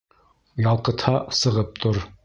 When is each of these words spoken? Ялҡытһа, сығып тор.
Ялҡытһа, 0.65 1.15
сығып 1.43 1.79
тор. 1.85 2.05